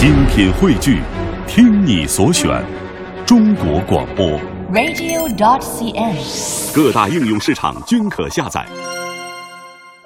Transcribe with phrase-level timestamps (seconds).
[0.00, 1.02] 精品汇聚，
[1.46, 2.48] 听你所选，
[3.26, 4.26] 中国广播。
[4.72, 6.74] radio.dot.cn，。
[6.74, 8.64] 各大应用市场均可下载。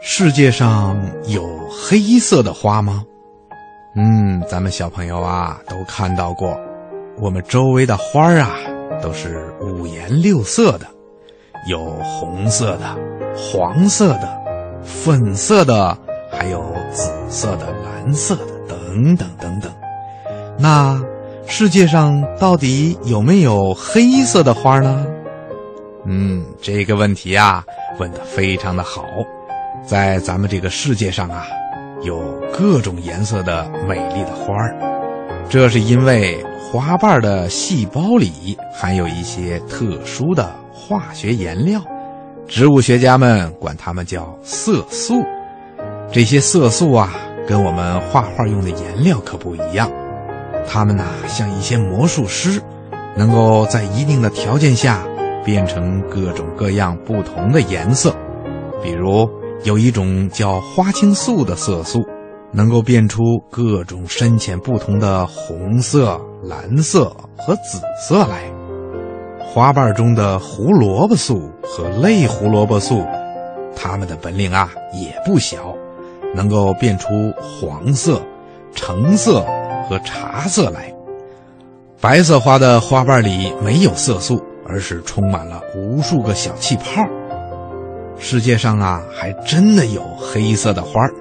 [0.00, 3.04] 世界上有黑色的花吗？
[3.94, 6.58] 嗯，咱们小朋友啊都看到过，
[7.20, 8.48] 我们周围的花儿啊
[9.02, 10.86] 都是五颜六色的，
[11.68, 12.96] 有红色的、
[13.36, 14.40] 黄色的、
[14.82, 15.98] 粉色的，
[16.30, 19.70] 还有紫色的、蓝色的，等等等等。
[20.62, 21.02] 那
[21.44, 25.04] 世界上到底有没有黑色的花呢？
[26.06, 27.64] 嗯，这个问题啊
[27.98, 29.02] 问得非常的好。
[29.84, 31.44] 在咱们这个世界上啊，
[32.02, 32.16] 有
[32.56, 34.76] 各种颜色的美丽的花儿，
[35.48, 41.82] 这是因为花瓣的细胞里含有一些特殊的化学颜料，
[42.46, 45.14] 植物学家们管它们叫色素。
[46.12, 47.12] 这些色素啊，
[47.48, 49.90] 跟我们画画用的颜料可不一样，
[50.66, 52.60] 它们呐、像一些魔术师，
[53.16, 55.04] 能够在一定的条件下
[55.44, 58.14] 变成各种各样不同的颜色，
[58.82, 59.28] 比如。
[59.64, 62.00] 有一种叫花青素的色素，
[62.50, 67.04] 能够变出各种深浅不同的红色、蓝色
[67.38, 68.42] 和紫色来。
[69.38, 73.06] 花瓣中的胡萝卜素和类胡萝卜素，
[73.76, 75.72] 它们的本领啊也不小，
[76.34, 77.06] 能够变出
[77.40, 78.20] 黄色、
[78.74, 79.46] 橙色
[79.92, 80.90] 和茶色来。
[82.00, 87.04] 白色花的花瓣里没有色素，而是充满了无数个小气泡。
[88.18, 91.12] 世界上啊，还真的有黑色的花儿，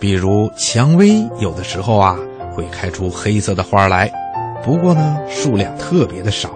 [0.00, 2.16] 比如蔷薇，有的时候啊
[2.54, 4.10] 会开出黑色的花来，
[4.64, 6.50] 不过呢数量特别的少。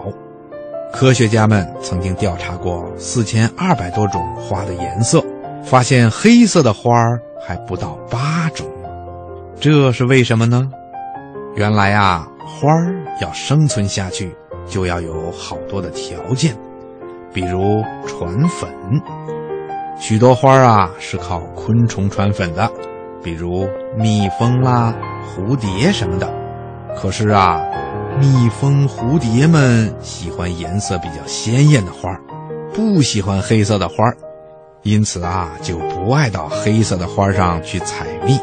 [0.90, 5.22] 科学家们曾经调查过四千二百多种花的颜色，
[5.62, 8.66] 发现黑色的花儿还不到八种，
[9.60, 10.70] 这是为什么呢？
[11.54, 14.34] 原来啊，花儿要生存下去，
[14.66, 16.56] 就要有好多的条件，
[17.32, 18.70] 比如传粉。
[19.98, 22.70] 许多花啊是靠昆虫传粉的，
[23.22, 24.94] 比如蜜蜂啦、
[25.26, 26.32] 蝴蝶什么的。
[26.96, 27.60] 可是啊，
[28.20, 32.08] 蜜蜂、蝴蝶们喜欢颜色比较鲜艳的花，
[32.72, 34.16] 不喜欢黑色的花儿，
[34.82, 38.38] 因此啊就不爱到黑色的花上去采蜜，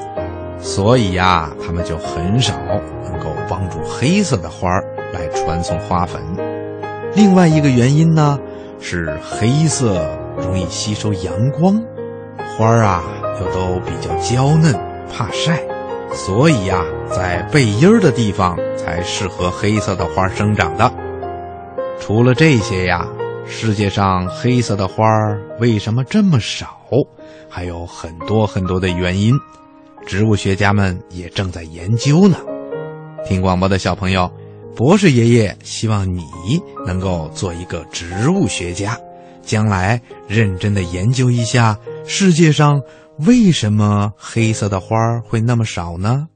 [0.60, 2.54] 所以呀，它们就很少
[3.86, 4.70] 黑色的花
[5.14, 6.22] 来传送花粉。
[7.16, 8.38] 另外一个原因呢，
[8.80, 10.06] 是黑色。
[10.38, 11.82] 容易吸收阳光，
[12.38, 13.02] 花儿啊
[13.40, 14.74] 又都比较娇嫩，
[15.10, 15.64] 怕晒，
[16.12, 20.92] 所以呀、啊，在背阴儿的地方才适合黑色的花生长的。
[22.02, 23.08] 除了这些呀，
[23.46, 26.68] 世界上黑色的花儿为什么这么少？
[27.48, 29.34] 还有很多很多的原因，
[30.06, 32.36] 植物学家们也正在研究呢。
[33.26, 34.32] 听广播的小朋友，
[34.76, 36.22] 博士爷爷希望你
[36.86, 38.96] 能够做一个植物学家。
[39.42, 41.78] 将来认真的研究一下
[42.08, 42.82] 世界上
[43.20, 46.28] 为什么黑色的花会那么少呢？